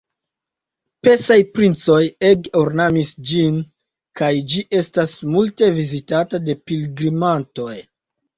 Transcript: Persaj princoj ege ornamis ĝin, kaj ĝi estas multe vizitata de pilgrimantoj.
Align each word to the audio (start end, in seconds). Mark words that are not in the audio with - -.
Persaj 1.07 1.35
princoj 1.57 1.97
ege 2.29 2.51
ornamis 2.61 3.11
ĝin, 3.33 3.59
kaj 4.23 4.31
ĝi 4.55 4.65
estas 4.81 5.15
multe 5.35 5.71
vizitata 5.77 6.43
de 6.49 6.59
pilgrimantoj. 6.73 7.77